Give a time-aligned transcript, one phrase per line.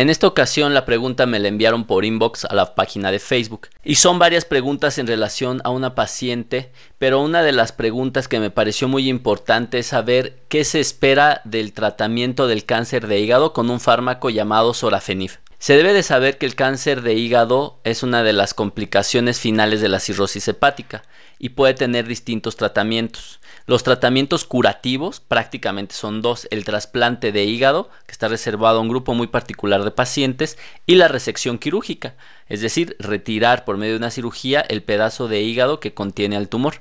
[0.00, 3.68] En esta ocasión la pregunta me la enviaron por inbox a la página de Facebook
[3.84, 8.40] y son varias preguntas en relación a una paciente, pero una de las preguntas que
[8.40, 13.52] me pareció muy importante es saber qué se espera del tratamiento del cáncer de hígado
[13.52, 15.32] con un fármaco llamado sorafenib.
[15.58, 19.82] Se debe de saber que el cáncer de hígado es una de las complicaciones finales
[19.82, 21.02] de la cirrosis hepática
[21.40, 23.40] y puede tener distintos tratamientos.
[23.66, 28.90] Los tratamientos curativos prácticamente son dos, el trasplante de hígado, que está reservado a un
[28.90, 32.14] grupo muy particular de pacientes, y la resección quirúrgica,
[32.48, 36.50] es decir, retirar por medio de una cirugía el pedazo de hígado que contiene al
[36.50, 36.74] tumor.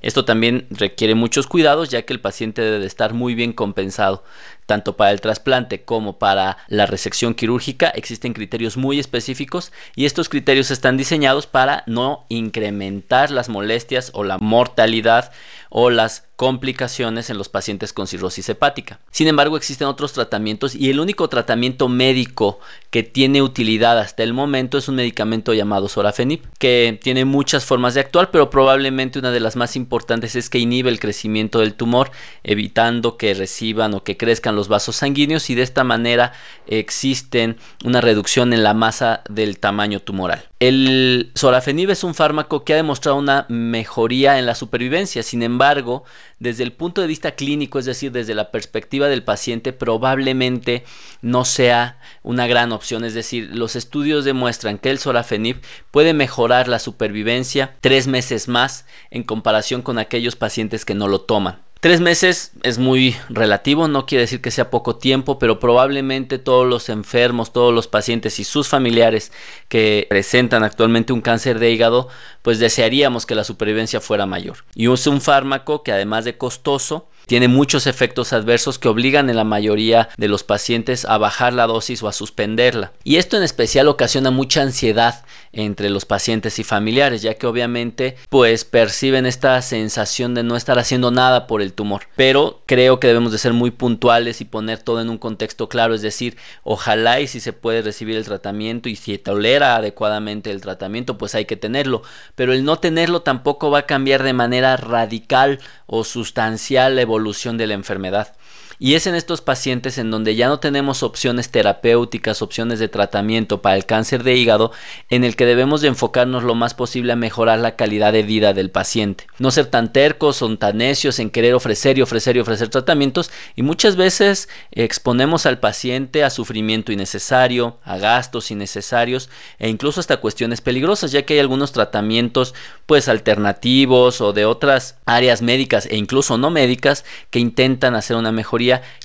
[0.00, 4.22] Esto también requiere muchos cuidados ya que el paciente debe estar muy bien compensado.
[4.66, 10.28] Tanto para el trasplante como para la resección quirúrgica existen criterios muy específicos y estos
[10.28, 15.32] criterios están diseñados para no incrementar las molestias o la mortalidad
[15.70, 18.98] o las complicaciones en los pacientes con cirrosis hepática.
[19.10, 22.58] Sin embargo, existen otros tratamientos y el único tratamiento médico
[22.90, 27.94] que tiene utilidad hasta el momento es un medicamento llamado sorafenib, que tiene muchas formas
[27.94, 31.74] de actuar, pero probablemente una de las más importantes es que inhibe el crecimiento del
[31.74, 32.10] tumor,
[32.42, 36.32] evitando que reciban o que crezcan los vasos sanguíneos y de esta manera
[36.66, 40.48] existen una reducción en la masa del tamaño tumoral.
[40.58, 46.04] El sorafenib es un fármaco que ha demostrado una mejoría en la supervivencia, sin embargo,
[46.38, 50.84] desde el punto de vista clínico, es decir, desde la perspectiva del paciente, probablemente
[51.22, 53.04] no sea una gran opción.
[53.04, 58.86] Es decir, los estudios demuestran que el sorafenib puede mejorar la supervivencia tres meses más
[59.10, 61.62] en comparación con aquellos pacientes que no lo toman.
[61.84, 66.66] Tres meses es muy relativo, no quiere decir que sea poco tiempo, pero probablemente todos
[66.66, 69.32] los enfermos, todos los pacientes y sus familiares
[69.68, 72.08] que presentan actualmente un cáncer de hígado,
[72.40, 74.64] pues desearíamos que la supervivencia fuera mayor.
[74.74, 79.36] Y es un fármaco que además de costoso, tiene muchos efectos adversos que obligan en
[79.36, 82.92] la mayoría de los pacientes a bajar la dosis o a suspenderla.
[83.02, 88.16] Y esto en especial ocasiona mucha ansiedad entre los pacientes y familiares, ya que obviamente
[88.28, 92.04] pues perciben esta sensación de no estar haciendo nada por el tumor.
[92.16, 95.94] Pero creo que debemos de ser muy puntuales y poner todo en un contexto claro,
[95.94, 100.60] es decir, ojalá y si se puede recibir el tratamiento y si tolera adecuadamente el
[100.60, 102.02] tratamiento, pues hay que tenerlo,
[102.34, 107.58] pero el no tenerlo tampoco va a cambiar de manera radical o sustancial la evolución
[107.58, 108.34] de la enfermedad.
[108.78, 113.62] Y es en estos pacientes en donde ya no tenemos opciones terapéuticas, opciones de tratamiento
[113.62, 114.72] para el cáncer de hígado,
[115.10, 118.52] en el que debemos de enfocarnos lo más posible a mejorar la calidad de vida
[118.52, 119.26] del paciente.
[119.38, 123.30] No ser tan tercos o tan necios en querer ofrecer y ofrecer y ofrecer tratamientos
[123.56, 130.18] y muchas veces exponemos al paciente a sufrimiento innecesario, a gastos innecesarios e incluso hasta
[130.18, 132.54] cuestiones peligrosas, ya que hay algunos tratamientos
[132.86, 138.32] pues alternativos o de otras áreas médicas e incluso no médicas que intentan hacer una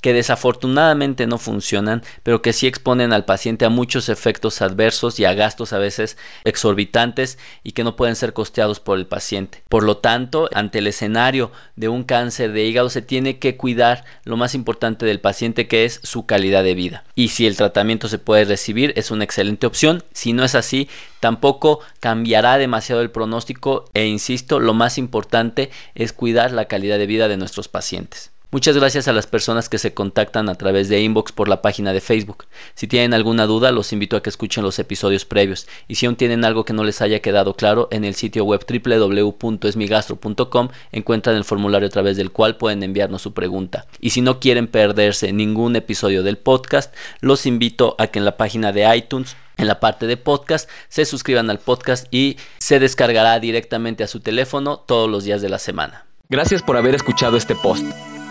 [0.00, 5.24] que desafortunadamente no funcionan, pero que sí exponen al paciente a muchos efectos adversos y
[5.24, 9.62] a gastos a veces exorbitantes y que no pueden ser costeados por el paciente.
[9.68, 14.04] Por lo tanto, ante el escenario de un cáncer de hígado se tiene que cuidar
[14.24, 17.04] lo más importante del paciente que es su calidad de vida.
[17.14, 20.02] Y si el tratamiento se puede recibir es una excelente opción.
[20.12, 20.88] Si no es así,
[21.20, 27.06] tampoco cambiará demasiado el pronóstico e insisto, lo más importante es cuidar la calidad de
[27.06, 28.30] vida de nuestros pacientes.
[28.56, 31.92] Muchas gracias a las personas que se contactan a través de inbox por la página
[31.92, 32.46] de Facebook.
[32.74, 35.68] Si tienen alguna duda, los invito a que escuchen los episodios previos.
[35.88, 38.64] Y si aún tienen algo que no les haya quedado claro, en el sitio web
[38.66, 43.84] www.esmigastro.com encuentran el formulario a través del cual pueden enviarnos su pregunta.
[44.00, 48.38] Y si no quieren perderse ningún episodio del podcast, los invito a que en la
[48.38, 53.38] página de iTunes en la parte de podcast se suscriban al podcast y se descargará
[53.38, 56.06] directamente a su teléfono todos los días de la semana.
[56.30, 57.84] Gracias por haber escuchado este post.